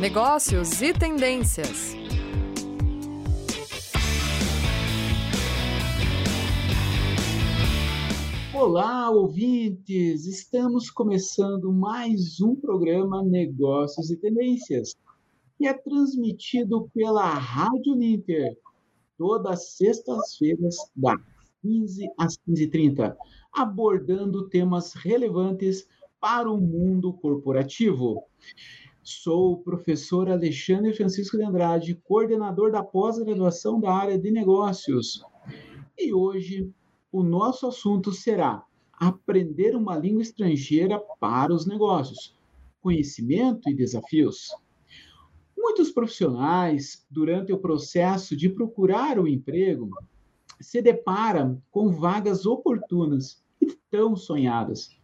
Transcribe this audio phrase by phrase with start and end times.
[0.00, 1.94] negócios e tendências.
[8.52, 10.26] Olá, ouvintes!
[10.26, 14.94] Estamos começando mais um programa Negócios e Tendências,
[15.56, 18.54] que é transmitido pela Rádio Ninter,
[19.16, 21.18] todas as sextas-feiras, das
[21.62, 23.16] 15 às 15h30,
[23.50, 25.88] abordando temas relevantes
[26.20, 28.22] para o mundo corporativo.
[29.08, 35.24] Sou o professor Alexandre Francisco de Andrade, coordenador da pós-graduação da área de negócios.
[35.96, 36.68] E hoje
[37.12, 42.36] o nosso assunto será aprender uma língua estrangeira para os negócios,
[42.80, 44.48] conhecimento e desafios.
[45.56, 49.88] Muitos profissionais, durante o processo de procurar o emprego,
[50.60, 54.95] se deparam com vagas oportunas e tão sonhadas,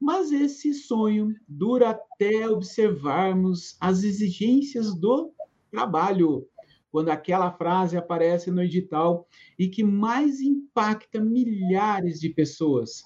[0.00, 5.32] mas esse sonho dura até observarmos as exigências do
[5.70, 6.46] trabalho,
[6.90, 13.04] quando aquela frase aparece no edital e que mais impacta milhares de pessoas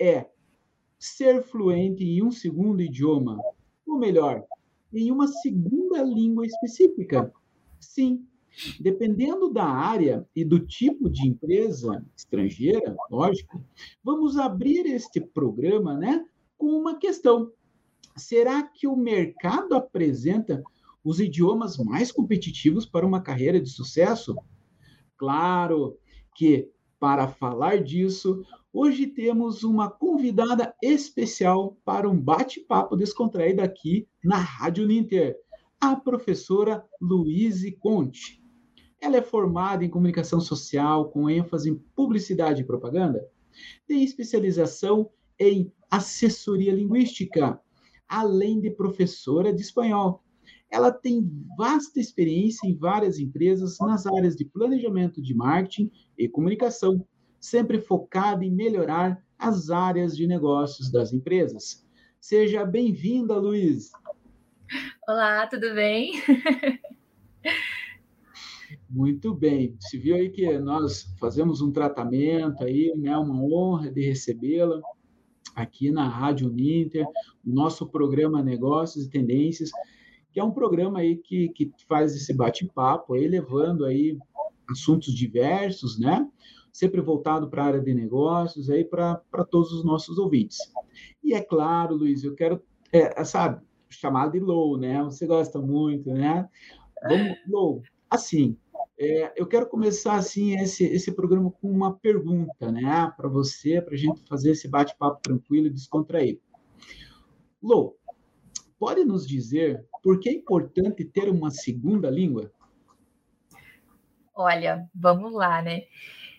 [0.00, 0.26] é
[0.98, 3.38] ser fluente em um segundo idioma,
[3.86, 4.44] ou melhor,
[4.92, 7.32] em uma segunda língua específica.
[7.80, 8.26] Sim,
[8.78, 13.64] Dependendo da área e do tipo de empresa estrangeira, lógico,
[14.02, 16.24] vamos abrir este programa né,
[16.58, 17.50] com uma questão.
[18.16, 20.62] Será que o mercado apresenta
[21.04, 24.36] os idiomas mais competitivos para uma carreira de sucesso?
[25.16, 25.98] Claro
[26.34, 34.36] que, para falar disso, hoje temos uma convidada especial para um bate-papo descontraído aqui na
[34.36, 35.36] Rádio Ninter,
[35.80, 38.41] a professora Luíse Conte.
[39.02, 43.28] Ela é formada em comunicação social, com ênfase em publicidade e propaganda.
[43.84, 47.60] Tem especialização em assessoria linguística,
[48.08, 50.22] além de professora de espanhol.
[50.70, 57.04] Ela tem vasta experiência em várias empresas nas áreas de planejamento de marketing e comunicação,
[57.40, 61.84] sempre focada em melhorar as áreas de negócios das empresas.
[62.20, 63.90] Seja bem-vinda, Luiz.
[65.08, 66.22] Olá, tudo bem?
[68.94, 69.74] Muito bem.
[69.80, 73.16] Se viu aí que nós fazemos um tratamento aí, né?
[73.16, 74.82] Uma honra de recebê-la
[75.56, 77.06] aqui na Rádio Uninter,
[77.42, 79.70] o nosso programa Negócios e Tendências,
[80.30, 84.18] que é um programa aí que, que faz esse bate-papo aí, levando aí
[84.70, 86.28] assuntos diversos, né?
[86.70, 89.16] Sempre voltado para a área de negócios aí para
[89.50, 90.58] todos os nossos ouvintes.
[91.24, 95.02] E é claro, Luiz, eu quero, é, sabe, chamar de Low, né?
[95.04, 96.46] Você gosta muito, né?
[97.08, 98.58] Vamos, Low, assim,
[99.02, 103.94] é, eu quero começar assim esse, esse programa com uma pergunta, né, para você, para
[103.94, 106.40] a gente fazer esse bate-papo tranquilo e descontraído.
[107.60, 107.98] Lou,
[108.78, 112.52] pode nos dizer por que é importante ter uma segunda língua?
[114.32, 115.82] Olha, vamos lá, né?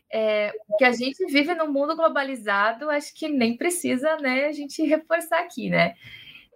[0.09, 4.81] É, que a gente vive num mundo globalizado, acho que nem precisa, né, a gente
[4.83, 5.95] reforçar aqui, né?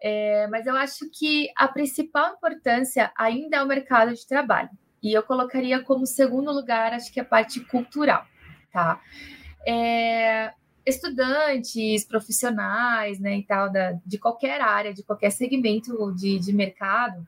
[0.01, 4.69] É, mas eu acho que a principal importância ainda é o mercado de trabalho.
[5.01, 8.25] E eu colocaria como segundo lugar, acho que a parte cultural,
[8.71, 9.01] tá?
[9.65, 10.53] É,
[10.85, 17.27] estudantes, profissionais, né, e tal, da, de qualquer área, de qualquer segmento de, de mercado,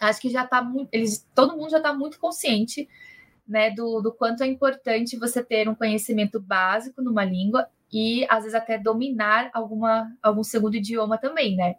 [0.00, 2.88] acho que já está muito, eles, todo mundo já está muito consciente,
[3.46, 8.40] né, do, do quanto é importante você ter um conhecimento básico numa língua e às
[8.40, 11.76] vezes até dominar alguma, algum segundo idioma também, né?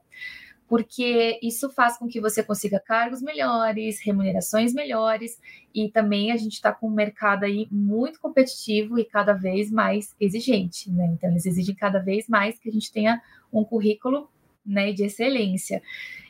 [0.69, 5.41] Porque isso faz com que você consiga cargos melhores, remunerações melhores,
[5.73, 10.15] e também a gente está com um mercado aí muito competitivo e cada vez mais
[10.19, 11.07] exigente, né?
[11.13, 13.19] Então, eles exigem cada vez mais que a gente tenha
[13.51, 14.29] um currículo
[14.63, 15.81] né, de excelência.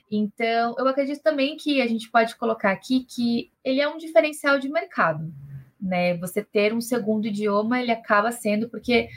[0.10, 4.58] Então, eu acredito também que a gente pode colocar aqui que ele é um diferencial
[4.58, 5.34] de mercado,
[5.82, 6.16] né?
[6.18, 9.10] Você ter um segundo idioma, ele acaba sendo, porque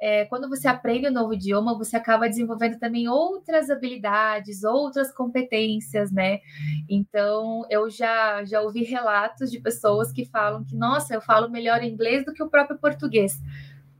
[0.00, 6.12] é, quando você aprende um novo idioma, você acaba desenvolvendo também outras habilidades, outras competências,
[6.12, 6.40] né?
[6.88, 11.82] Então, eu já, já ouvi relatos de pessoas que falam que, nossa, eu falo melhor
[11.82, 13.40] inglês do que o próprio português,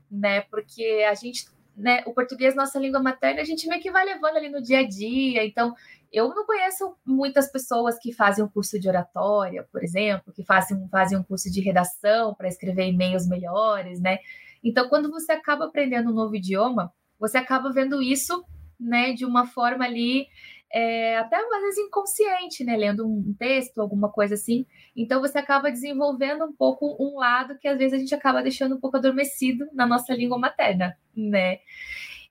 [0.09, 0.41] né?
[0.41, 4.37] Porque a gente, né, o português, nossa língua materna, a gente meio que vai levando
[4.37, 5.75] ali no dia a dia, então.
[6.11, 10.87] Eu não conheço muitas pessoas que fazem um curso de oratória, por exemplo, que fazem,
[10.87, 14.17] fazem um curso de redação para escrever e-mails melhores, né?
[14.63, 18.43] Então, quando você acaba aprendendo um novo idioma, você acaba vendo isso,
[18.79, 20.27] né, de uma forma ali,
[20.71, 24.65] é, até às vezes inconsciente, né, lendo um texto, alguma coisa assim.
[24.95, 28.75] Então, você acaba desenvolvendo um pouco um lado que às vezes a gente acaba deixando
[28.75, 31.59] um pouco adormecido na nossa língua materna, né.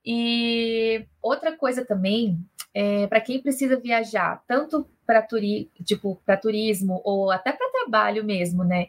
[0.04, 2.38] E outra coisa também
[2.72, 8.62] é, para quem precisa viajar, tanto para turi tipo, turismo ou até para trabalho mesmo,
[8.62, 8.86] né?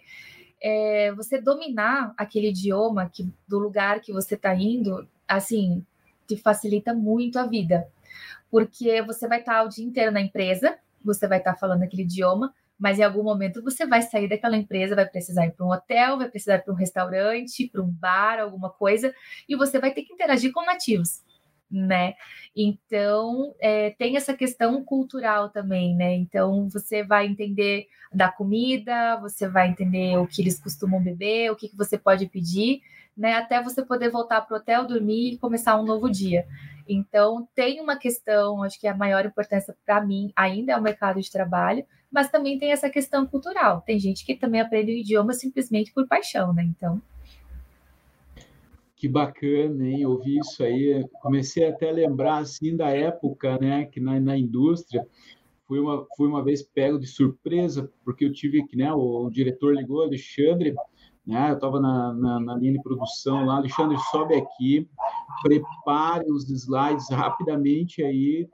[0.62, 5.86] É, você dominar aquele idioma que, do lugar que você está indo, assim,
[6.28, 7.88] te facilita muito a vida.
[8.52, 11.84] Porque você vai estar tá o dia inteiro na empresa, você vai estar tá falando
[11.84, 15.66] aquele idioma, mas em algum momento você vai sair daquela empresa, vai precisar ir para
[15.66, 19.14] um hotel, vai precisar ir para um restaurante, para um bar, alguma coisa,
[19.48, 21.22] e você vai ter que interagir com nativos
[21.72, 22.16] né?
[22.56, 26.16] Então, é, tem essa questão cultural também, né?
[26.16, 31.56] Então, você vai entender da comida, você vai entender o que eles costumam beber, o
[31.56, 32.82] que, que você pode pedir,
[33.16, 33.34] né?
[33.36, 36.48] Até você poder voltar para o hotel, dormir e começar um novo dia.
[36.88, 41.22] Então, tem uma questão, acho que a maior importância para mim ainda é o mercado
[41.22, 43.82] de trabalho, mas também tem essa questão cultural.
[43.82, 46.64] Tem gente que também aprende o idioma simplesmente por paixão, né?
[46.64, 47.00] Então,
[49.00, 50.06] que bacana, hein?
[50.06, 51.08] Ouvir isso aí.
[51.22, 55.08] Comecei até a lembrar assim da época, né, que na, na indústria
[55.66, 59.32] fui uma fui uma vez pego de surpresa porque eu tive que, né, o, o
[59.32, 60.76] diretor ligou, Alexandre,
[61.26, 61.50] né?
[61.52, 64.90] Eu estava na, na, na, linha de produção lá, Alexandre sobe aqui,
[65.44, 68.50] prepare os slides rapidamente aí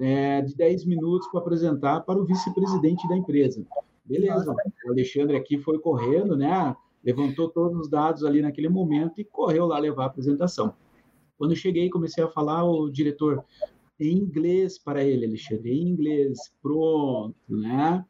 [0.00, 3.64] é, de 10 minutos para apresentar para o vice-presidente da empresa.
[4.04, 4.54] Beleza,
[4.84, 6.76] o Alexandre aqui foi correndo, né?
[7.08, 10.74] Levantou todos os dados ali naquele momento e correu lá levar a apresentação.
[11.38, 13.42] Quando eu cheguei, comecei a falar, o diretor,
[13.98, 18.04] em inglês para ele, Alexandre, em inglês, pronto, né?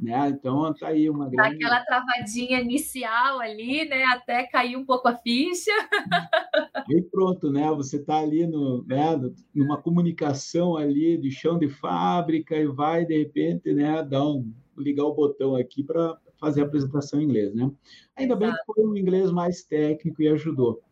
[0.00, 0.30] né?
[0.30, 1.56] Então, tá aí uma grande...
[1.56, 4.02] Aquela travadinha inicial ali, né?
[4.04, 5.70] Até cair um pouco a ficha.
[6.88, 7.70] E pronto, né?
[7.70, 9.18] Você tá ali no, né?
[9.54, 14.02] numa comunicação ali de chão de fábrica e vai, de repente, né?
[14.02, 17.70] Dar um, ligar o botão aqui para fazer a apresentação em inglês, né?
[18.16, 20.82] Ainda bem que foi um inglês mais técnico e ajudou.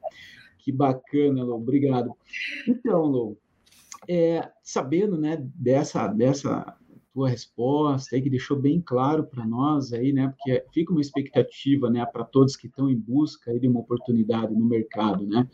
[0.59, 2.13] Que bacana, Lou, obrigado.
[2.69, 3.37] Então, Lou,
[4.09, 6.77] é, sabendo, né, dessa, dessa
[7.13, 11.91] tua resposta aí, que deixou bem claro para nós aí, né, porque fica uma expectativa,
[11.91, 15.49] né, para todos que estão em busca de uma oportunidade no mercado, né,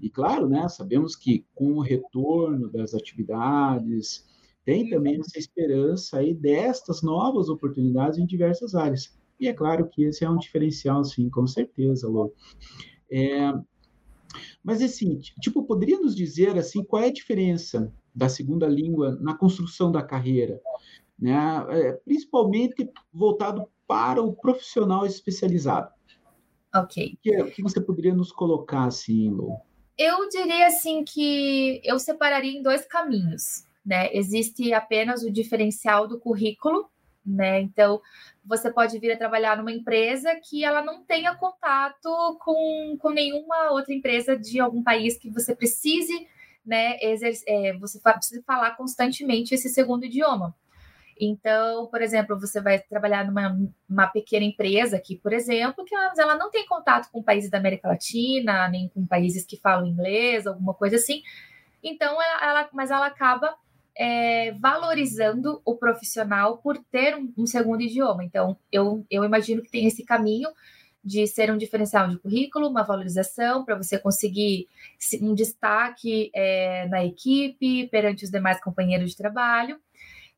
[0.00, 4.24] e claro, né, sabemos que com o retorno das atividades,
[4.64, 9.12] tem também essa esperança aí destas novas oportunidades em diversas áreas.
[9.42, 12.32] E é claro que esse é um diferencial, sim, com certeza, Lô.
[13.10, 13.52] É,
[14.62, 19.34] mas assim, tipo, poderia nos dizer assim qual é a diferença da segunda língua na
[19.34, 20.60] construção da carreira,
[21.18, 21.34] né?
[21.70, 25.90] É, principalmente voltado para o profissional especializado.
[26.72, 27.14] Ok.
[27.14, 29.58] O que, o que você poderia nos colocar assim, Lô?
[29.98, 34.08] Eu diria assim que eu separaria em dois caminhos, né?
[34.14, 36.88] Existe apenas o diferencial do currículo,
[37.24, 37.60] né?
[37.60, 38.00] Então,
[38.44, 43.70] você pode vir a trabalhar numa empresa que ela não tenha contato com, com nenhuma
[43.70, 46.26] outra empresa de algum país que você precise,
[46.64, 50.54] né, é, você precisa falar constantemente esse segundo idioma.
[51.20, 53.56] Então, por exemplo, você vai trabalhar numa
[53.88, 57.58] uma pequena empresa aqui, por exemplo, que ela, ela não tem contato com países da
[57.58, 61.22] América Latina, nem com países que falam inglês, alguma coisa assim.
[61.82, 63.54] Então, ela, ela mas ela acaba
[63.96, 68.24] é, valorizando o profissional por ter um, um, segundo idioma.
[68.24, 70.48] Então, eu, eu imagino que tem esse caminho
[71.04, 74.68] de ser um diferencial de currículo, uma valorização para você conseguir
[75.20, 79.80] um destaque é, na equipe, perante os demais companheiros de trabalho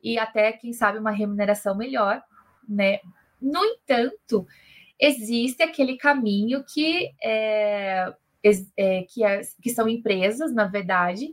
[0.02, 2.22] e até, quem sabe, uma remuneração melhor,
[2.68, 3.00] né?
[3.40, 4.46] No entanto,
[5.00, 8.12] existe aquele caminho que, é,
[8.76, 11.32] é, que, é, que são empresas, na verdade,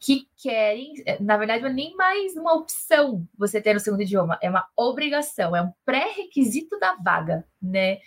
[0.00, 4.00] que querem, eh, na verdade, não é nem mais uma opção você ter o segundo
[4.00, 7.98] idioma, é uma obrigação, é um pré-requisito da vaga, né?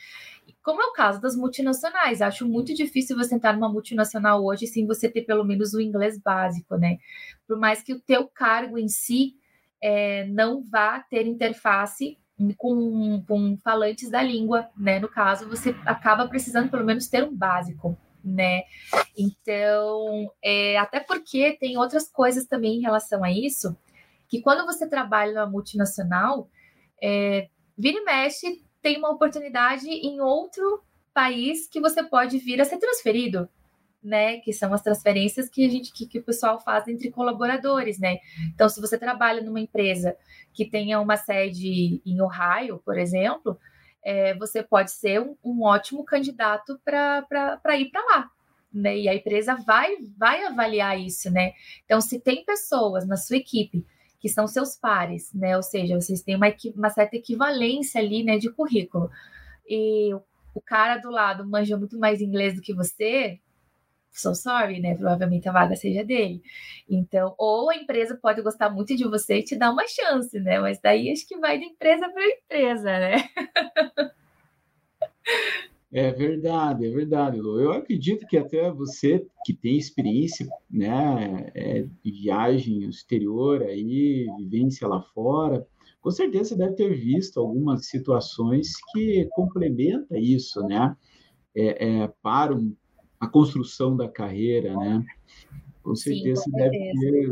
[0.64, 4.88] Como é o caso das multinacionais, acho muito difícil você entrar numa multinacional hoje sem
[4.88, 6.98] você ter pelo menos o inglês básico, né?
[7.48, 9.36] Por mais que o teu cargo em si
[9.80, 12.18] é, não vá ter interface
[12.58, 15.00] com, com falantes da língua, né?
[15.00, 18.64] No caso, você acaba precisando pelo menos ter um básico, né?
[19.18, 23.76] Então, é, até porque tem outras coisas também em relação a isso,
[24.28, 26.50] que quando você trabalha numa multinacional,
[27.02, 30.82] é, vira e mexe, tem uma oportunidade em outro
[31.14, 33.48] país que você pode vir a ser transferido,
[34.02, 34.40] né?
[34.40, 38.18] Que são as transferências que a gente que, que, o pessoal faz entre colaboradores, né?
[38.54, 40.18] Então, se você trabalha numa empresa
[40.54, 43.58] que tenha uma sede em Ohio, por exemplo,
[44.04, 48.30] é, você pode ser um, um ótimo candidato para ir para lá.
[48.74, 49.00] Né?
[49.00, 51.54] E a empresa vai, vai avaliar isso, né?
[51.86, 53.86] Então, se tem pessoas na sua equipe
[54.20, 55.56] que são seus pares, né?
[55.56, 59.12] Ou seja, vocês têm uma, uma certa equivalência ali, né, de currículo.
[59.68, 60.12] E
[60.56, 63.40] o cara do lado manja muito mais inglês do que você,
[64.14, 64.96] so sorry, né?
[64.96, 66.42] Provavelmente a vaga seja dele.
[66.90, 70.60] Então, ou a empresa pode gostar muito de você e te dar uma chance, né?
[70.60, 73.16] Mas daí acho que vai de empresa para empresa, né?
[75.96, 77.60] É verdade, é verdade, Lu.
[77.60, 85.04] Eu acredito que até você que tem experiência, né, é, viagem exterior aí, vivência lá
[85.14, 85.68] fora,
[86.02, 90.98] com certeza você deve ter visto algumas situações que complementa isso, né,
[91.56, 92.76] é, é, para um,
[93.24, 95.04] a construção da carreira, né?
[95.82, 97.28] Com certeza Sim, com deve ter.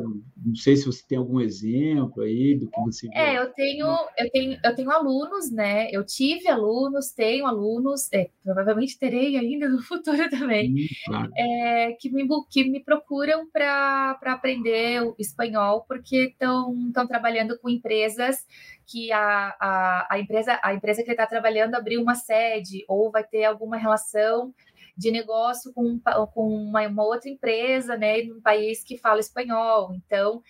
[0.45, 3.07] Não sei se você tem algum exemplo aí do que você.
[3.13, 5.89] É, eu tenho, eu tenho, eu tenho alunos, né?
[5.89, 11.31] Eu tive alunos, tenho alunos, é, provavelmente terei ainda no futuro também, Sim, claro.
[11.33, 18.45] é, que, me, que me procuram para aprender o espanhol, porque estão trabalhando com empresas
[18.85, 23.09] que a, a, a, empresa, a empresa que ele está trabalhando abriu uma sede ou
[23.09, 24.53] vai ter alguma relação
[25.01, 25.99] de negócio com,
[26.31, 29.93] com uma, uma outra empresa, né, num país que fala espanhol.
[29.95, 30.43] Então,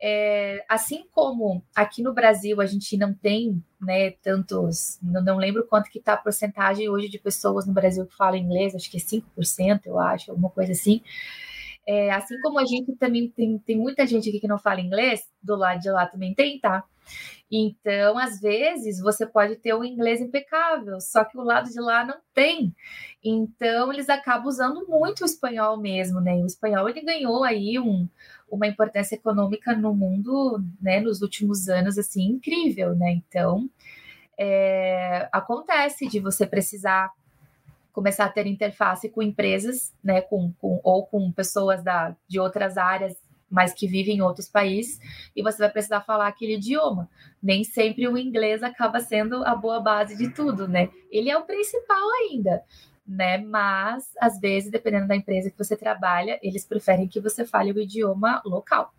[0.00, 5.66] é, assim como aqui no Brasil a gente não tem né, tantos, não, não lembro
[5.66, 8.96] quanto que está a porcentagem hoje de pessoas no Brasil que falam inglês, acho que
[8.96, 11.02] é 5%, eu acho, alguma coisa assim.
[11.84, 15.22] É, assim como a gente também tem, tem muita gente aqui que não fala inglês,
[15.42, 16.84] do lado de lá também tem, tá?
[17.50, 22.04] Então, às vezes, você pode ter um inglês impecável, só que o lado de lá
[22.04, 22.74] não tem.
[23.22, 26.34] Então, eles acabam usando muito o espanhol mesmo, né?
[26.34, 28.08] o espanhol, ele ganhou aí um,
[28.50, 33.12] uma importância econômica no mundo, né, nos últimos anos, assim, incrível, né?
[33.12, 33.68] Então,
[34.38, 37.10] é, acontece de você precisar
[37.92, 42.76] começar a ter interface com empresas, né, com, com ou com pessoas da, de outras
[42.76, 43.16] áreas
[43.50, 45.00] mas que vive em outros países,
[45.34, 47.08] e você vai precisar falar aquele idioma.
[47.42, 50.88] Nem sempre o inglês acaba sendo a boa base de tudo, né?
[51.10, 52.62] Ele é o principal ainda,
[53.06, 53.38] né?
[53.38, 57.80] Mas, às vezes, dependendo da empresa que você trabalha, eles preferem que você fale o
[57.80, 58.92] idioma local.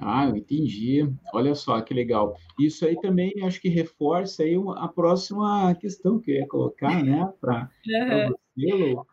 [0.00, 1.10] Ah, eu entendi.
[1.32, 2.36] Olha só que legal.
[2.60, 7.32] Isso aí também acho que reforça aí a próxima questão que eu ia colocar, né,
[7.40, 8.34] para uhum.
[8.54, 9.06] você, Lu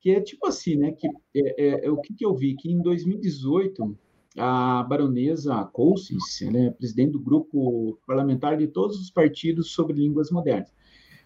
[0.00, 0.92] que é tipo assim, né?
[0.92, 3.96] Que é, é, é o que, que, eu vi que em 2018
[4.38, 10.30] a baronesa Cousins, ela é presidente do grupo parlamentar de todos os partidos sobre línguas
[10.30, 10.72] modernas.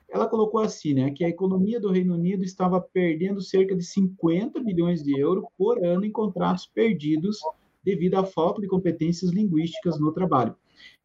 [0.09, 4.61] Ela colocou assim, né, que a economia do Reino Unido estava perdendo cerca de 50
[4.61, 7.39] bilhões de euros por ano em contratos perdidos
[7.83, 10.57] devido à falta de competências linguísticas no trabalho.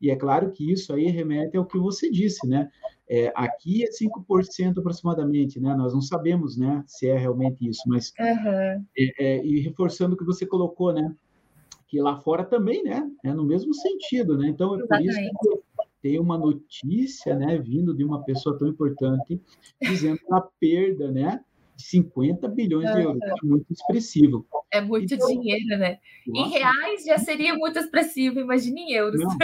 [0.01, 2.69] E é claro que isso aí remete ao que você disse, né?
[3.09, 5.73] É, aqui é 5% aproximadamente, né?
[5.75, 8.85] Nós não sabemos, né, se é realmente isso, mas uhum.
[8.97, 11.15] é, é, e reforçando o que você colocou, né,
[11.87, 14.47] que lá fora também, né, é no mesmo sentido, né?
[14.49, 15.59] Então é por isso que
[16.01, 19.41] tem uma notícia, né, vindo de uma pessoa tão importante
[19.81, 21.43] dizendo a perda, né,
[21.81, 24.45] 50 bilhões de euros, é muito expressivo.
[24.71, 25.97] É muito então, dinheiro, né?
[26.27, 29.19] Nossa, em reais já seria muito expressivo, imagine em euros.
[29.19, 29.39] Não, sim,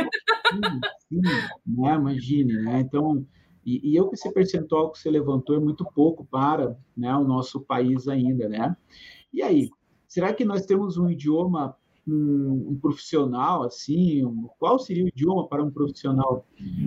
[1.09, 1.95] sim, né?
[1.95, 2.79] imagine, né?
[2.81, 3.25] Então,
[3.65, 7.23] e, e eu que esse percentual que você levantou é muito pouco para né, o
[7.23, 8.77] nosso país ainda, né?
[9.33, 9.69] E aí,
[10.07, 11.75] será que nós temos um idioma
[12.07, 14.23] um, um, profissional assim?
[14.59, 16.45] Qual seria o idioma para um profissional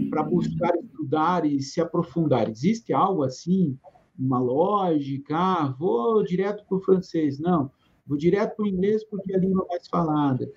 [0.08, 2.48] para buscar estudar e se aprofundar?
[2.48, 3.76] Existe algo assim
[4.18, 7.38] uma lógica, ah, vou direto para o francês.
[7.38, 7.70] Não,
[8.06, 10.50] vou direto para o inglês porque é a língua mais falada.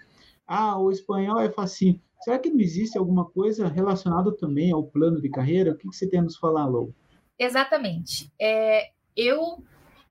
[0.48, 2.02] Ah, o espanhol é facinho.
[2.22, 5.72] Será que não existe alguma coisa relacionada também ao plano de carreira?
[5.72, 6.94] O que, você tem a nos falar, Lou?
[7.38, 8.32] Exatamente.
[8.40, 9.64] É, eu,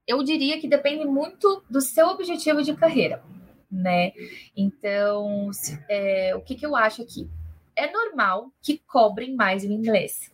[0.07, 3.23] eu diria que depende muito do seu objetivo de carreira,
[3.71, 4.13] né?
[4.57, 5.51] Então,
[5.89, 7.29] é, o que, que eu acho aqui?
[7.77, 10.33] É normal que cobrem mais o inglês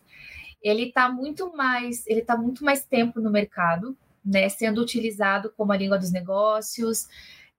[0.67, 5.71] ele está muito mais, ele está muito mais tempo no mercado, né, sendo utilizado como
[5.71, 7.07] a língua dos negócios,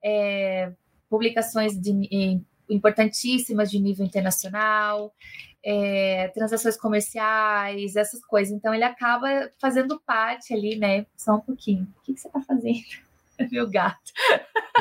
[0.03, 0.73] é,
[1.09, 5.15] publicações de, importantíssimas de nível internacional,
[5.65, 8.53] é, transações comerciais, essas coisas.
[8.53, 11.07] Então ele acaba fazendo parte ali, né?
[11.17, 11.89] Só um pouquinho.
[11.99, 13.08] O que, que você está fazendo?
[13.53, 14.13] Meu gato.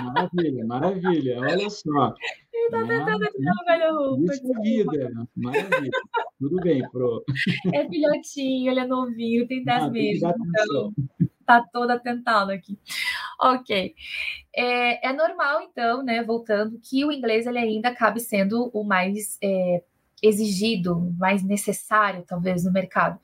[0.04, 1.40] Maravilha, maravilha.
[1.40, 2.14] Olha só.
[2.54, 4.34] Ele tá tentando tirar o guarda-roupa.
[4.34, 5.28] Isso é vida.
[5.36, 5.92] Maravilha.
[6.40, 7.24] Tudo bem, Pro.
[7.74, 10.24] É filhotinho, ele é novinho, tem 10 ah, meses.
[10.24, 10.94] Então,
[11.46, 12.78] tá toda tentada aqui.
[13.40, 13.96] Ok.
[14.56, 19.38] É, é, normal, então, né, voltando, que o inglês ele ainda acabe sendo o mais
[19.42, 19.84] é,
[20.22, 23.20] exigido, mais necessário, talvez, no mercado.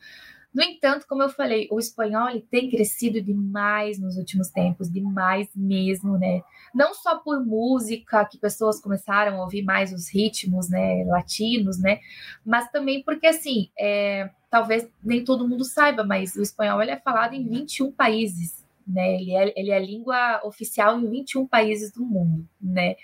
[0.53, 6.17] No entanto, como eu falei, o espanhol tem crescido demais nos últimos tempos, demais mesmo,
[6.17, 6.43] né?
[6.73, 11.99] Não só por música, que pessoas começaram a ouvir mais os ritmos, né, latinos, né?
[12.45, 16.99] Mas também porque, assim, é, talvez nem todo mundo saiba, mas o espanhol ele é
[16.99, 19.15] falado em 21 países, né?
[19.15, 22.95] Ele é, ele é língua oficial em 21 países do mundo, né?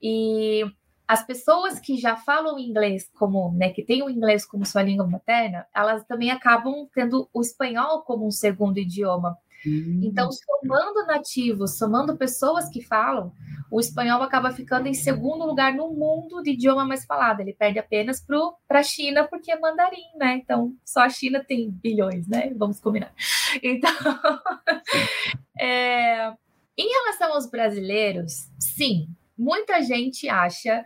[0.00, 0.64] E
[1.08, 5.06] as pessoas que já falam inglês como, né, que têm o inglês como sua língua
[5.06, 9.34] materna, elas também acabam tendo o espanhol como um segundo idioma.
[9.66, 10.00] Hum.
[10.04, 13.32] Então, somando nativos, somando pessoas que falam,
[13.70, 17.40] o espanhol acaba ficando em segundo lugar no mundo de idioma mais falado.
[17.40, 18.22] Ele perde apenas
[18.66, 20.36] para a China, porque é mandarim, né?
[20.36, 22.52] Então, só a China tem bilhões, né?
[22.54, 23.14] Vamos combinar.
[23.62, 23.90] Então,
[25.58, 26.34] é,
[26.76, 30.84] em relação aos brasileiros, sim, muita gente acha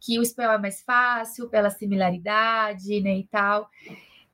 [0.00, 3.68] que o espanhol é mais fácil pela similaridade, né, e tal.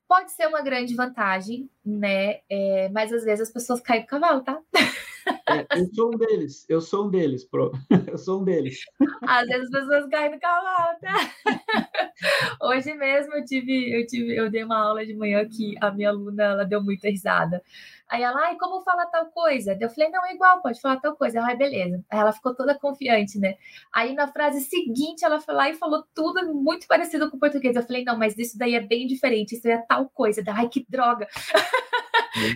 [0.07, 2.39] Pode ser uma grande vantagem, né?
[2.49, 4.57] É, mas às vezes as pessoas caem do cavalo, tá?
[5.49, 7.71] É, eu sou um deles, eu sou um deles, pro.
[8.07, 8.79] Eu sou um deles.
[9.21, 11.15] Às vezes as pessoas caem do cavalo, tá?
[12.61, 16.09] Hoje mesmo eu tive, eu tive, eu dei uma aula de manhã que a minha
[16.09, 17.61] aluna ela deu muita risada
[18.09, 19.77] Aí ela, ai, como fala tal coisa?
[19.79, 21.41] Eu falei, não, é igual, pode falar tal coisa.
[21.41, 22.01] Ai, beleza.
[22.09, 23.55] Aí ela ficou toda confiante, né?
[23.93, 27.75] Aí na frase seguinte, ela foi lá e falou tudo muito parecido com o português.
[27.75, 30.41] Eu falei, não, mas isso daí é bem diferente, isso é tal coisa.
[30.47, 31.27] Ai, que droga.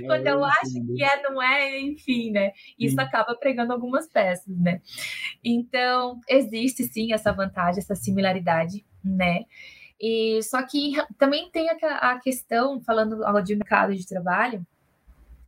[0.06, 2.52] Quando eu acho que é, não é, enfim, né?
[2.78, 4.82] Isso acaba pregando algumas peças, né?
[5.44, 9.46] Então, existe sim essa vantagem, essa similaridade, né?
[10.00, 14.66] E só que também tem a, a questão, falando de mercado de trabalho,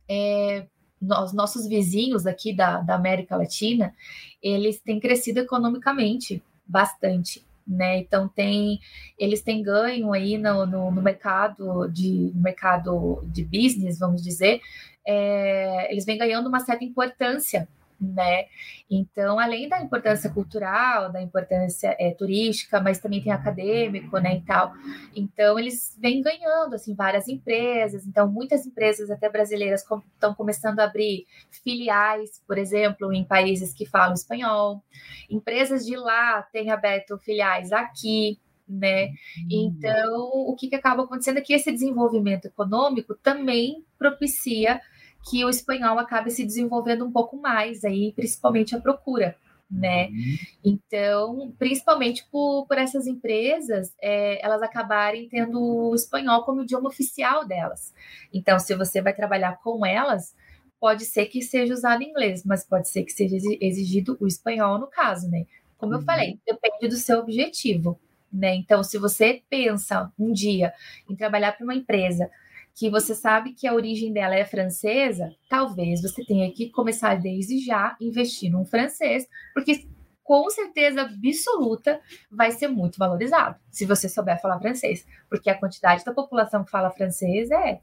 [0.08, 0.66] é,
[1.00, 3.94] os nossos vizinhos aqui da, da América Latina,
[4.42, 7.98] eles têm crescido economicamente bastante, né?
[7.98, 8.78] Então tem,
[9.18, 14.60] eles têm ganho aí no, no, no mercado de no mercado de business, vamos dizer,
[15.06, 17.68] é, eles vêm ganhando uma certa importância
[18.12, 18.46] né?
[18.90, 24.40] Então, além da importância cultural, da importância é, turística, mas também tem acadêmico, né, e
[24.42, 24.72] tal.
[25.14, 28.06] Então, eles vêm ganhando, assim, várias empresas.
[28.06, 31.26] Então, muitas empresas, até brasileiras, estão começando a abrir
[31.62, 34.82] filiais, por exemplo, em países que falam espanhol.
[35.30, 39.10] Empresas de lá têm aberto filiais aqui, né?
[39.50, 44.80] Então, o que, que acaba acontecendo é que esse desenvolvimento econômico também propicia
[45.28, 49.36] que o espanhol acabe se desenvolvendo um pouco mais, aí principalmente a procura.
[49.70, 50.08] Né?
[50.08, 50.36] Uhum.
[50.62, 57.46] Então, principalmente por, por essas empresas, é, elas acabarem tendo o espanhol como idioma oficial
[57.46, 57.92] delas.
[58.32, 60.36] Então, se você vai trabalhar com elas,
[60.78, 64.86] pode ser que seja usado inglês, mas pode ser que seja exigido o espanhol no
[64.86, 65.46] caso, né?
[65.78, 66.00] Como uhum.
[66.00, 67.98] eu falei, depende do seu objetivo,
[68.30, 68.54] né?
[68.54, 70.74] Então, se você pensa um dia
[71.08, 72.30] em trabalhar para uma empresa
[72.74, 77.64] que você sabe que a origem dela é francesa, talvez você tenha que começar desde
[77.64, 79.86] já investir num francês, porque
[80.24, 86.04] com certeza absoluta vai ser muito valorizado se você souber falar francês, porque a quantidade
[86.04, 87.80] da população que fala francês é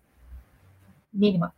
[1.14, 1.54] mínima.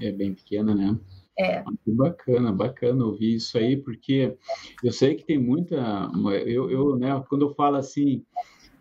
[0.00, 0.96] É bem pequena, né?
[1.36, 1.58] É.
[1.58, 4.36] Ah, que bacana, bacana ouvir isso aí, porque
[4.84, 5.76] eu sei que tem muita.
[6.46, 8.22] Eu, eu né, quando eu falo assim,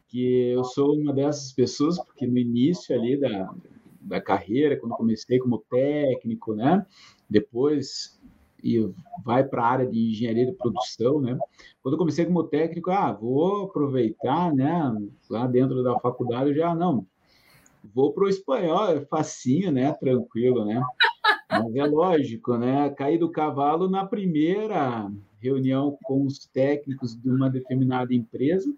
[0.10, 3.54] que eu sou uma dessas pessoas, porque no início ali da,
[4.02, 6.86] da carreira, quando comecei como técnico, né?
[7.30, 8.20] Depois
[8.64, 8.92] e
[9.24, 11.38] vai para a área de engenharia de produção, né?
[11.82, 14.94] Quando eu comecei como técnico, ah, vou aproveitar, né?
[15.30, 17.06] Lá dentro da faculdade, já não,
[17.94, 19.94] vou para o espanhol, é facinho, né?
[19.94, 20.82] Tranquilo, né?
[21.50, 22.90] Mas é lógico, né?
[22.92, 25.10] Caí do cavalo na primeira
[25.42, 28.72] reunião com os técnicos de uma determinada empresa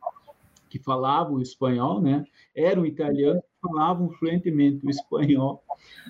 [0.69, 2.23] que falavam espanhol, né?
[2.55, 5.63] Eram italianos falavam fluentemente o espanhol.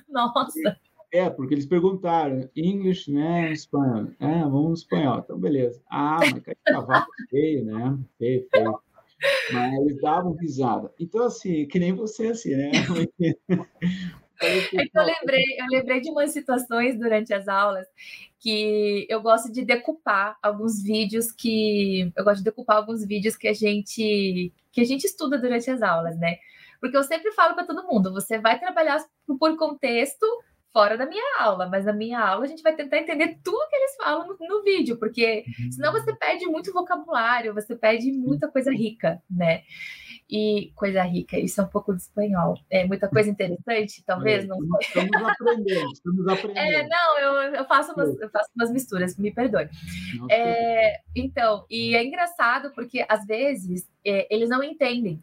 [0.10, 0.78] Nossa!
[1.14, 4.08] É, porque eles perguntaram, English, né, espanhol.
[4.20, 5.20] É, vamos no espanhol.
[5.20, 5.82] Então, beleza.
[5.90, 7.98] Ah, mas cavalo feio, né?
[8.18, 8.80] Feio, feio.
[9.52, 10.92] Mas eles davam risada.
[10.98, 12.72] Então, assim, que nem você, assim, né?
[14.44, 17.86] É que eu lembrei, eu lembrei de umas situações durante as aulas
[18.40, 23.48] que eu gosto de decupar alguns vídeos que eu gosto de decupar alguns vídeos que
[23.48, 26.38] a gente que a gente estuda durante as aulas, né?
[26.82, 28.98] Porque eu sempre falo para todo mundo, você vai trabalhar
[29.40, 30.26] por contexto
[30.74, 33.76] fora da minha aula, mas na minha aula a gente vai tentar entender tudo que
[33.76, 35.72] eles falam no, no vídeo, porque uhum.
[35.72, 39.64] senão você perde muito vocabulário, você perde muita coisa rica, né?
[40.30, 42.58] E coisa rica, isso é um pouco de espanhol.
[42.70, 44.46] É muita coisa interessante, talvez.
[44.46, 46.58] É, não estamos aprendendo, estamos aprendendo.
[46.58, 49.70] É, não, eu, eu, faço umas, eu faço umas misturas, me perdoe.
[50.30, 55.22] É, então, e é engraçado porque às vezes é, eles não entendem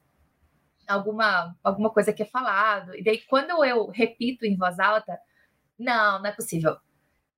[0.88, 2.96] alguma, alguma coisa que é falado.
[2.96, 5.18] E daí, quando eu repito em voz alta,
[5.79, 6.77] não, não é possível.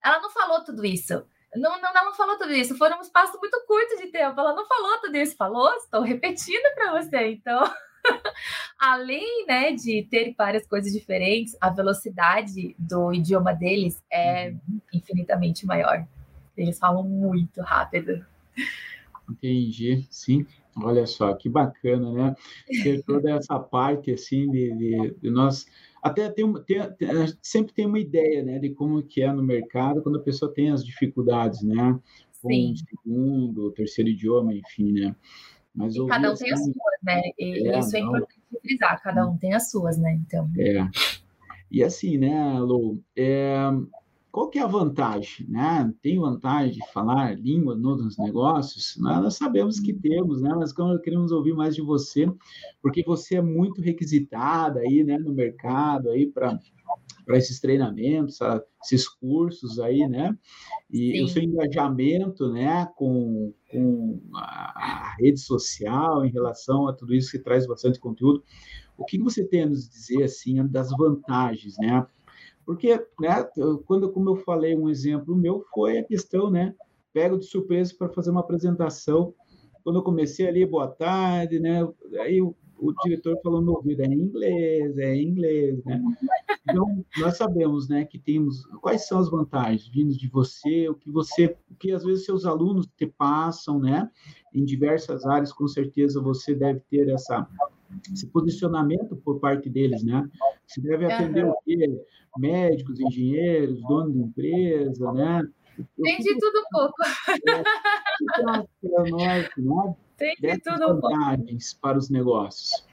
[0.03, 1.27] Ela não falou tudo isso.
[1.55, 2.79] Não, não, ela não falou tudo isso.
[2.79, 4.41] Foram um espaço muito curto de tempo.
[4.41, 5.37] Ela não falou tudo isso.
[5.37, 5.73] Falou?
[5.75, 7.33] Estou repetindo para você.
[7.33, 7.63] Então,
[8.79, 14.81] além né, de ter várias coisas diferentes, a velocidade do idioma deles é uhum.
[14.95, 16.07] infinitamente maior.
[16.57, 18.25] Eles falam muito rápido.
[19.29, 20.47] Entendi, sim.
[20.83, 22.35] Olha só, que bacana, né?
[22.83, 25.67] Ter toda essa parte, assim, de, de, de nós...
[26.03, 26.79] Até tem, tem,
[27.43, 30.71] sempre tem uma ideia, né, de como que é no mercado quando a pessoa tem
[30.71, 31.99] as dificuldades, né?
[32.41, 32.75] Com Sim.
[32.75, 35.15] segundo, terceiro idioma, enfim, né?
[35.75, 37.21] Mas e cada um assim, tem as suas, né?
[37.39, 40.19] E é, isso é importante frisar, cada um tem as suas, né?
[40.27, 40.51] Então.
[40.59, 40.89] É.
[41.71, 43.57] E assim, né, Lu, é,
[44.31, 45.47] qual que é a vantagem?
[45.49, 45.93] Né?
[46.01, 48.97] Tem vantagem de falar língua nos negócios?
[48.99, 50.55] Nós sabemos que temos, né?
[50.57, 52.31] mas queremos ouvir mais de você,
[52.81, 56.59] porque você é muito requisitada aí, né, no mercado aí para
[57.25, 58.41] para esses treinamentos,
[58.83, 60.37] esses cursos aí, né?
[60.91, 61.23] E Sim.
[61.23, 67.39] o seu engajamento, né, com, com a, rede social em relação a tudo isso que
[67.39, 68.43] traz bastante conteúdo.
[68.99, 72.05] O que você tem a nos dizer, assim, das vantagens, né?
[72.71, 73.45] Porque, né,
[73.85, 76.73] quando, como eu falei, um exemplo meu foi a questão, né,
[77.13, 79.35] pego de surpresa para fazer uma apresentação.
[79.83, 81.81] Quando eu comecei ali, boa tarde, né,
[82.21, 86.01] aí o, o diretor falou no ouvido, é em inglês, é em inglês, né?
[86.63, 91.11] Então, nós sabemos, né, que temos quais são as vantagens vindas de você, o que
[91.11, 94.09] você, o que às vezes seus alunos te passam, né,
[94.55, 97.49] em diversas áreas, com certeza você deve ter essa
[98.13, 100.29] esse posicionamento por parte deles, né?
[100.67, 101.51] Você deve atender uhum.
[101.51, 102.01] o quê?
[102.37, 105.43] Médicos, engenheiros, dono de empresa, né?
[106.03, 106.95] Tem de tudo um pouco.
[108.83, 109.97] É, norte, né?
[110.17, 111.17] Tem de tudo um pouco.
[111.81, 112.85] para os negócios.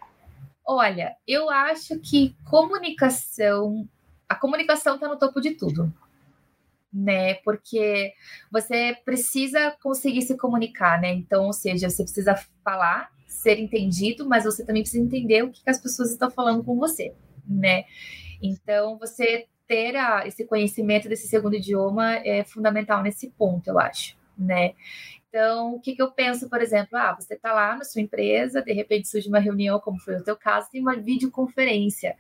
[0.66, 3.88] Olha, eu acho que comunicação,
[4.28, 5.94] a comunicação está no topo de tudo,
[6.92, 7.36] né?
[7.36, 8.14] Porque
[8.52, 11.14] você precisa conseguir se comunicar, né?
[11.14, 15.62] Então, ou seja, você precisa falar, ser entendido, mas você também precisa entender o que
[15.70, 17.14] as pessoas estão falando com você,
[17.46, 17.86] né?
[18.42, 24.18] Então, você ter a, esse conhecimento desse segundo idioma é fundamental nesse ponto, eu acho,
[24.38, 24.74] né?
[25.28, 28.62] Então, o que, que eu penso, por exemplo, ah, você está lá na sua empresa,
[28.62, 32.16] de repente surge uma reunião, como foi o teu caso, tem uma videoconferência,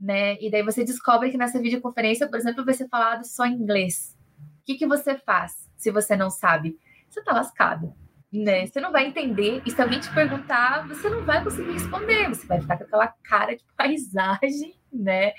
[0.00, 0.36] né?
[0.40, 4.16] E daí você descobre que nessa videoconferência, por exemplo, vai ser falado só inglês.
[4.60, 6.78] O que, que você faz se você não sabe?
[7.10, 7.92] Você está lascado,
[8.34, 8.66] né?
[8.66, 12.44] Você não vai entender, e se alguém te perguntar, você não vai conseguir responder, você
[12.46, 15.32] vai ficar com aquela cara de paisagem, né?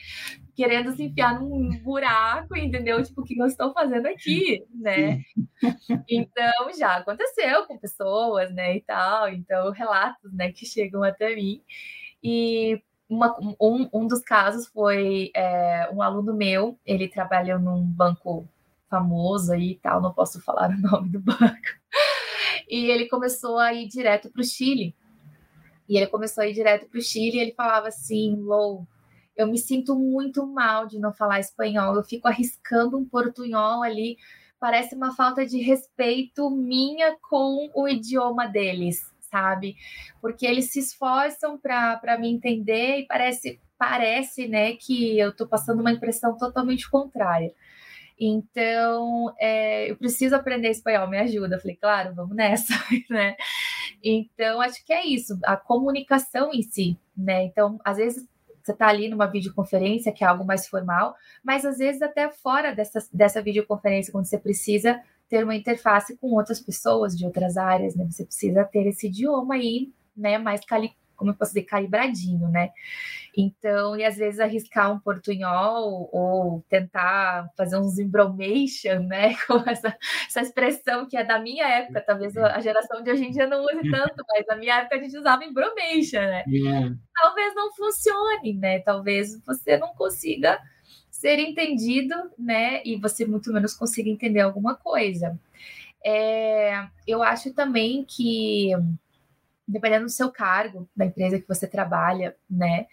[0.56, 3.04] Querendo se enfiar num buraco, entendeu?
[3.04, 5.22] Tipo, o que eu estou fazendo aqui, né?
[6.10, 11.62] Então, já aconteceu com pessoas, né, e tal, então, relatos, né, que chegam até mim.
[12.24, 18.48] E uma, um, um dos casos foi é, um aluno meu, ele trabalhou num banco
[18.90, 21.85] famoso aí e tal, não posso falar o nome do banco
[22.70, 24.96] e ele começou a ir direto para o Chile.
[25.88, 28.88] E ele começou a ir direto para o Chile e ele falava assim, Lou,
[29.36, 34.18] eu me sinto muito mal de não falar espanhol, eu fico arriscando um portunhol ali,
[34.60, 39.76] parece uma falta de respeito minha com o idioma deles, sabe?
[40.22, 45.82] Porque eles se esforçam para me entender e parece, parece né, que eu estou passando
[45.82, 47.54] uma impressão totalmente contrária.
[48.20, 51.56] Então, é, eu preciso aprender espanhol, me ajuda.
[51.56, 52.74] Eu falei, claro, vamos nessa,
[53.10, 53.36] né?
[54.04, 57.44] Então, acho que é isso, a comunicação em si, né?
[57.44, 58.28] Então, às vezes
[58.64, 62.74] você está ali numa videoconferência, que é algo mais formal, mas às vezes até fora
[62.74, 65.00] dessa, dessa videoconferência, quando você precisa
[65.30, 68.06] ter uma interface com outras pessoas de outras áreas, né?
[68.10, 72.72] Você precisa ter esse idioma aí, né, mais cali como eu posso dizer, calibradinho, né?
[73.38, 79.36] Então, e às vezes arriscar um portunhol ou tentar fazer um embromation, né?
[79.48, 79.98] Com essa,
[80.28, 83.64] essa expressão que é da minha época, talvez a geração de hoje em dia não
[83.64, 86.44] use tanto, mas na minha época a gente usava embromation, né?
[86.48, 86.88] Yeah.
[86.88, 86.92] É.
[87.14, 88.80] Talvez não funcione, né?
[88.80, 90.60] Talvez você não consiga
[91.10, 92.82] ser entendido, né?
[92.86, 95.38] E você muito menos consiga entender alguma coisa.
[96.06, 98.72] É, eu acho também que
[99.68, 102.88] dependendo do seu cargo, da empresa que você trabalha, né?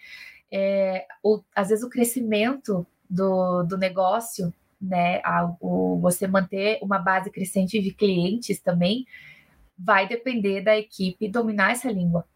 [0.51, 5.21] É, o, às vezes o crescimento do, do negócio, né?
[5.25, 9.07] A, o, você manter uma base crescente de clientes também
[9.79, 12.27] vai depender da equipe dominar essa língua,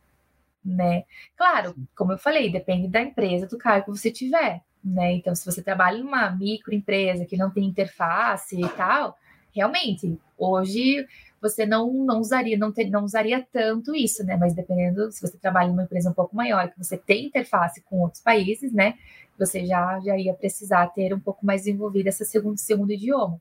[0.64, 1.04] né?
[1.36, 5.12] Claro, como eu falei, depende da empresa, do cargo que você tiver, né?
[5.12, 9.16] Então, se você trabalha numa microempresa que não tem interface e tal,
[9.54, 11.06] realmente, hoje
[11.48, 14.36] você não, não usaria, não, ter, não usaria tanto isso, né?
[14.36, 17.80] Mas dependendo, se você trabalha em uma empresa um pouco maior, que você tem interface
[17.82, 18.94] com outros países, né?
[19.38, 23.40] Você já, já ia precisar ter um pouco mais desenvolvido esse segundo, segundo idioma.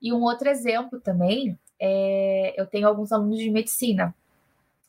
[0.00, 4.14] E um outro exemplo também, é, eu tenho alguns alunos de medicina.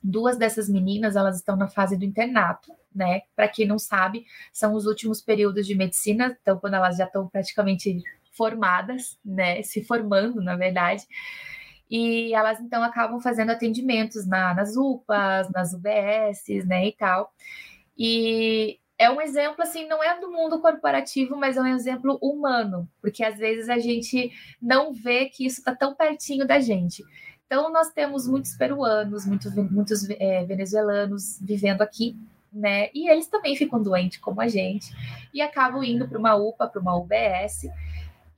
[0.01, 3.21] Duas dessas meninas, elas estão na fase do internato, né?
[3.35, 7.27] Para quem não sabe, são os últimos períodos de medicina, então quando elas já estão
[7.27, 9.61] praticamente formadas, né?
[9.63, 11.03] Se formando, na verdade.
[11.89, 17.33] E elas então acabam fazendo atendimentos na, nas UPAs, nas UBSs, né, e tal.
[17.97, 22.87] E é um exemplo assim, não é do mundo corporativo, mas é um exemplo humano,
[23.01, 27.03] porque às vezes a gente não vê que isso está tão pertinho da gente.
[27.45, 32.15] Então nós temos muitos peruanos, muitos, muitos é, venezuelanos vivendo aqui,
[32.51, 32.89] né?
[32.93, 34.91] E eles também ficam doentes como a gente
[35.33, 37.67] e acabam indo para uma UPA, para uma UBS.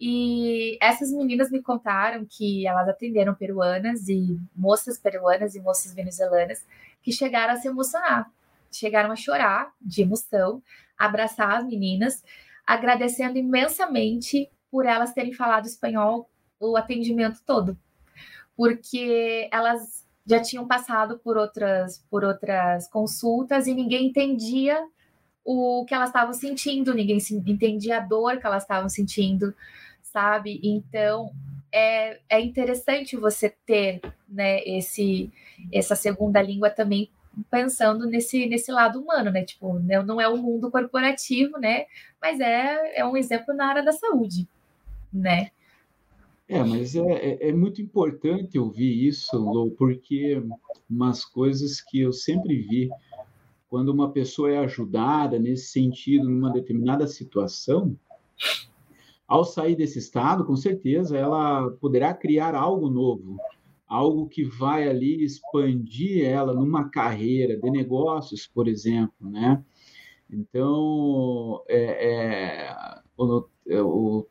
[0.03, 6.65] E essas meninas me contaram que elas atenderam peruanas e moças peruanas e moças venezuelanas
[7.03, 8.27] que chegaram a se emocionar,
[8.71, 10.59] chegaram a chorar de emoção,
[10.97, 12.23] abraçar as meninas,
[12.65, 16.27] agradecendo imensamente por elas terem falado espanhol
[16.59, 17.77] o atendimento todo,
[18.57, 24.83] porque elas já tinham passado por outras por outras consultas e ninguém entendia
[25.43, 29.53] o que elas estavam sentindo, ninguém entendia a dor que elas estavam sentindo,
[30.11, 30.59] sabe?
[30.63, 31.31] Então
[31.71, 35.31] é, é interessante você ter né, esse,
[35.71, 37.09] essa segunda língua também
[37.49, 39.43] pensando nesse, nesse lado humano, né?
[39.43, 41.85] Tipo, né, não é o um mundo corporativo, né?
[42.21, 44.47] Mas é, é um exemplo na área da saúde,
[45.11, 45.49] né?
[46.47, 50.43] É, mas é, é, é muito importante ouvir isso, Lou, porque
[50.89, 52.89] umas coisas que eu sempre vi,
[53.69, 57.95] quando uma pessoa é ajudada nesse sentido, numa determinada situação,
[59.31, 63.37] ao sair desse estado, com certeza, ela poderá criar algo novo,
[63.87, 69.63] algo que vai ali expandir ela numa carreira de negócios, por exemplo, né?
[70.29, 72.75] Então, é, é,
[73.15, 74.27] o, o,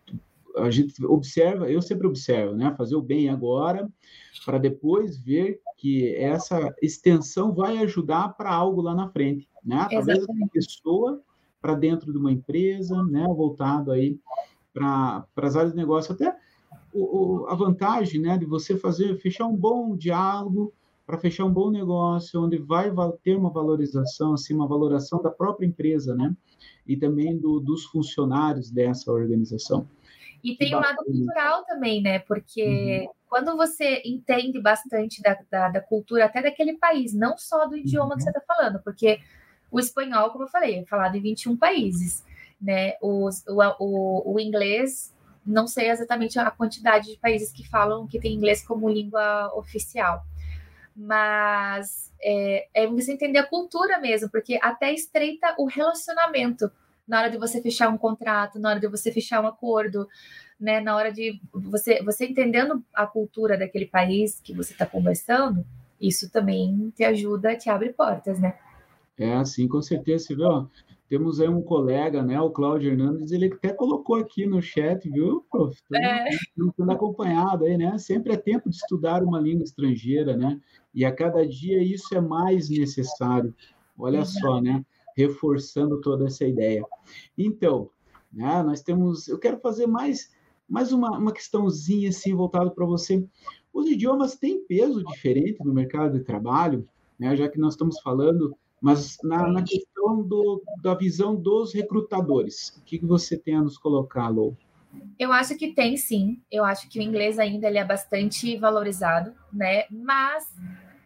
[0.58, 2.74] a gente observa, eu sempre observo, né?
[2.76, 3.90] Fazer o bem agora,
[4.44, 9.76] para depois ver que essa extensão vai ajudar para algo lá na frente, né?
[9.80, 11.22] Através da pessoa
[11.58, 13.24] para dentro de uma empresa, né?
[13.28, 14.18] Voltado aí
[14.72, 16.34] para as áreas de negócio, até
[16.92, 20.72] o, o, a vantagem né, de você fazer, fechar um bom diálogo
[21.06, 22.90] para fechar um bom negócio, onde vai
[23.22, 26.32] ter uma valorização, assim, uma valoração da própria empresa, né?
[26.86, 29.88] E também do, dos funcionários dessa organização.
[30.42, 32.20] E tem um lado cultural também, né?
[32.20, 33.12] Porque uhum.
[33.28, 38.10] quando você entende bastante da, da, da, cultura, até daquele país, não só do idioma
[38.10, 38.16] uhum.
[38.16, 39.18] que você está falando, porque
[39.68, 42.24] o espanhol, como eu falei, é falado em 21 países
[42.60, 42.94] né?
[43.00, 43.28] o,
[43.78, 48.66] o, o inglês, não sei exatamente a quantidade de países que falam que tem inglês
[48.66, 50.22] como língua oficial,
[50.94, 56.70] mas é, é você entender a cultura mesmo, porque até estreita o relacionamento
[57.10, 60.06] na hora de você fechar um contrato, na hora de você fechar um acordo,
[60.60, 60.80] né?
[60.80, 65.66] Na hora de você, você entendendo a cultura daquele país que você está conversando,
[66.00, 68.56] isso também te ajuda, te abre portas, né?
[69.18, 70.70] É, assim, com certeza, você viu?
[71.10, 75.44] Temos aí um colega, né, o Cláudio Hernandes, ele até colocou aqui no chat, viu,
[75.50, 75.76] prof?
[75.76, 76.92] Estamos é.
[76.92, 77.98] acompanhado aí, né?
[77.98, 80.60] Sempre é tempo de estudar uma língua estrangeira, né?
[80.94, 83.52] E a cada dia isso é mais necessário.
[83.98, 84.86] Olha só, né?
[85.16, 86.84] Reforçando toda essa ideia.
[87.36, 87.90] Então,
[88.32, 89.26] né, nós temos.
[89.26, 90.30] Eu quero fazer mais,
[90.68, 93.26] mais uma, uma questãozinha assim, voltado para você.
[93.72, 97.34] Os idiomas têm peso diferente no mercado de trabalho, né?
[97.34, 102.82] Já que nós estamos falando mas na, na questão do, da visão dos recrutadores, o
[102.82, 104.56] que, que você tem a nos colocar, Lou?
[105.18, 106.40] Eu acho que tem sim.
[106.50, 109.84] Eu acho que o inglês ainda ele é bastante valorizado, né?
[109.90, 110.52] Mas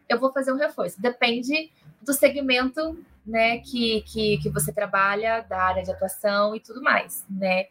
[0.07, 1.01] eu vou fazer um reforço.
[1.01, 6.81] Depende do segmento, né, que, que, que você trabalha, da área de atuação e tudo
[6.81, 7.65] mais, né?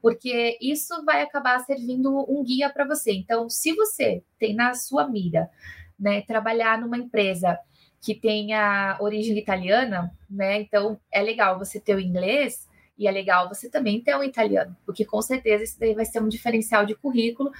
[0.00, 3.12] Porque isso vai acabar servindo um guia para você.
[3.12, 5.50] Então, se você tem na sua mira,
[5.98, 7.58] né, trabalhar numa empresa
[8.02, 10.60] que tenha origem italiana, né?
[10.60, 14.76] Então é legal você ter o inglês e é legal você também ter um italiano,
[14.84, 17.52] porque com certeza isso daí vai ser um diferencial de currículo.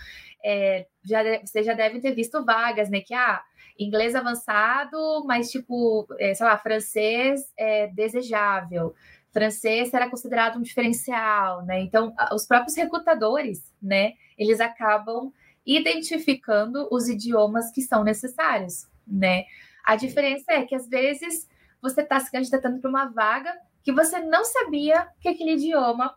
[0.45, 3.01] É, já, você já deve ter visto vagas, né?
[3.01, 3.41] Que ah,
[3.79, 8.95] inglês avançado, mas tipo, é, sei lá, francês é desejável.
[9.33, 11.81] Francês será considerado um diferencial, né?
[11.81, 14.15] Então, os próprios recrutadores, né?
[14.37, 15.33] Eles acabam
[15.65, 19.45] identificando os idiomas que são necessários, né?
[19.85, 21.49] A diferença é que às vezes
[21.81, 26.15] você está se candidatando para uma vaga que você não sabia que aquele idioma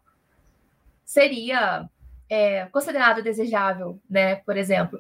[1.04, 1.90] seria
[2.30, 4.36] é, considerado desejável, né?
[4.38, 5.00] Por exemplo.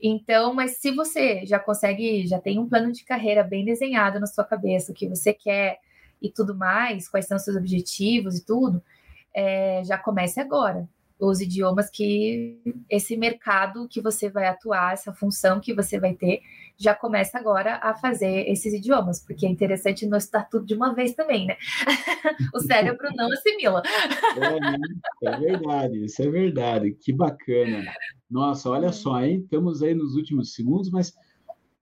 [0.00, 4.26] Então, mas se você já consegue, já tem um plano de carreira bem desenhado na
[4.26, 5.78] sua cabeça, o que você quer
[6.20, 8.82] e tudo mais, quais são os seus objetivos e tudo,
[9.32, 10.88] é, já comece agora.
[11.18, 16.42] Os idiomas que esse mercado que você vai atuar, essa função que você vai ter,
[16.78, 20.94] já começa agora a fazer esses idiomas, porque é interessante não estudar tudo de uma
[20.94, 21.56] vez também, né?
[22.54, 23.82] o cérebro não assimila.
[24.36, 24.76] É, né?
[25.22, 26.96] é verdade, isso é verdade.
[27.00, 27.84] Que bacana.
[28.30, 29.40] Nossa, olha só, hein?
[29.44, 31.14] Estamos aí nos últimos segundos, mas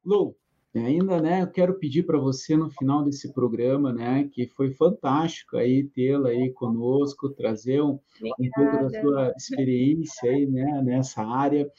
[0.05, 0.37] Lou,
[0.75, 5.57] ainda, né, eu quero pedir para você no final desse programa, né, que foi fantástico
[5.57, 11.71] aí tê-la aí conosco, trazer um, um, pouco da sua experiência aí, né, nessa área.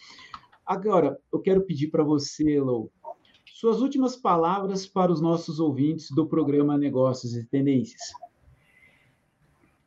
[0.65, 2.89] Agora, eu quero pedir para você, Lou,
[3.63, 8.11] suas últimas palavras para os nossos ouvintes do programa Negócios e Tendências.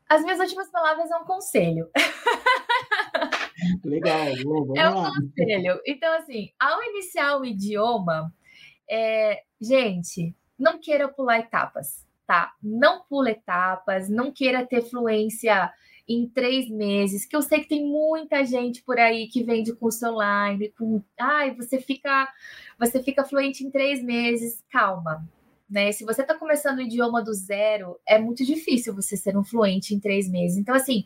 [0.09, 1.87] As minhas últimas palavras é um conselho.
[3.85, 5.11] Legal, vamos é um lá.
[5.11, 5.79] conselho.
[5.87, 8.33] Então, assim, ao iniciar o idioma,
[8.89, 12.55] é, gente, não queira pular etapas, tá?
[12.63, 15.71] Não pula etapas, não queira ter fluência
[16.09, 20.07] em três meses, que eu sei que tem muita gente por aí que vende curso
[20.07, 22.29] online, com ai, você fica,
[22.79, 25.27] você fica fluente em três meses, calma.
[25.69, 25.91] Né?
[25.91, 29.95] Se você está começando o idioma do zero, é muito difícil você ser um fluente
[29.95, 30.57] em três meses.
[30.57, 31.05] Então, assim,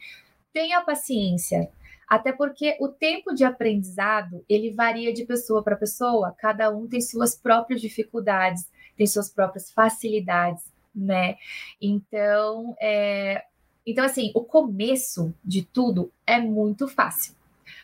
[0.53, 1.71] tenha paciência.
[2.07, 6.35] Até porque o tempo de aprendizado ele varia de pessoa para pessoa.
[6.37, 11.37] Cada um tem suas próprias dificuldades, tem suas próprias facilidades, né?
[11.81, 13.45] Então, é,
[13.87, 17.35] então, assim, o começo de tudo é muito fácil.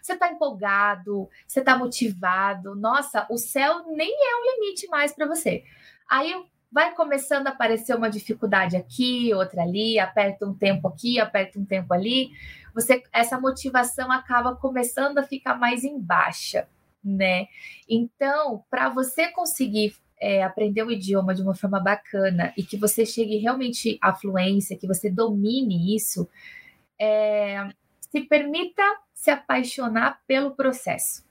[0.02, 5.26] Você está empolgado, você está motivado, nossa, o céu nem é um limite mais para
[5.26, 5.64] você.
[6.08, 6.34] Aí
[6.70, 11.64] vai começando a aparecer uma dificuldade aqui, outra ali, aperta um tempo aqui, aperta um
[11.64, 12.30] tempo ali.
[12.74, 16.68] Você, essa motivação acaba começando a ficar mais em baixa,
[17.02, 17.46] né?
[17.88, 23.04] Então, para você conseguir é, aprender o idioma de uma forma bacana e que você
[23.04, 26.28] chegue realmente à fluência, que você domine isso,
[26.98, 27.68] é,
[28.00, 28.82] se permita
[29.14, 31.24] se apaixonar pelo processo,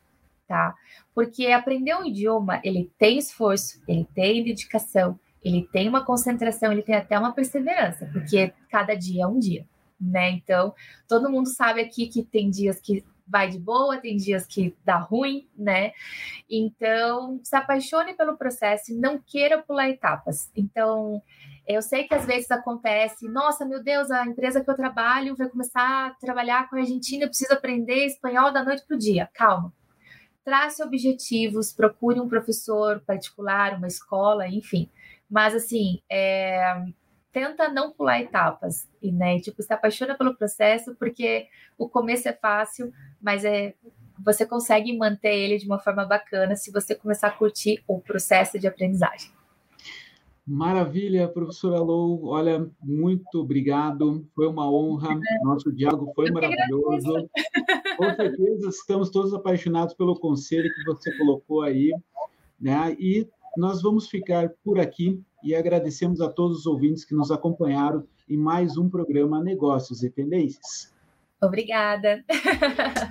[0.48, 0.76] tá?
[1.14, 6.82] Porque aprender um idioma, ele tem esforço, ele tem dedicação, ele tem uma concentração, ele
[6.82, 9.66] tem até uma perseverança, porque cada dia é um dia,
[10.00, 10.32] né?
[10.32, 10.74] Então,
[11.08, 14.98] todo mundo sabe aqui que tem dias que vai de boa, tem dias que dá
[14.98, 15.92] ruim, né?
[16.50, 20.52] Então, se apaixone pelo processo e não queira pular etapas.
[20.56, 21.22] Então,
[21.68, 25.50] eu sei que às vezes acontece, nossa, meu Deus, a empresa que eu trabalho vai
[25.50, 29.30] começar a trabalhar com a Argentina, eu preciso aprender espanhol da noite para o dia.
[29.34, 29.74] Calma.
[30.44, 34.88] Trace objetivos, procure um professor particular, uma escola, enfim.
[35.28, 36.86] Mas assim, é,
[37.36, 42.32] tenta não pular etapas e né, tipo, se apaixona pelo processo porque o começo é
[42.34, 43.74] fácil, mas é
[44.24, 48.58] você consegue manter ele de uma forma bacana se você começar a curtir o processo
[48.58, 49.30] de aprendizagem.
[50.48, 52.28] Maravilha, professora Lou.
[52.28, 54.26] Olha, muito obrigado.
[54.34, 55.20] Foi uma honra.
[55.44, 57.30] Nosso diálogo foi Eu maravilhoso.
[57.98, 61.92] Com certeza estamos todos apaixonados pelo conselho que você colocou aí,
[62.58, 62.96] né?
[62.98, 68.04] E nós vamos ficar por aqui e agradecemos a todos os ouvintes que nos acompanharam
[68.28, 70.92] em mais um programa Negócios e Tendências.
[71.42, 72.26] Obrigada.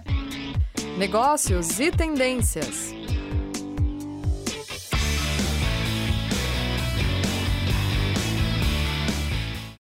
[0.99, 3.04] Negócios e Tendências.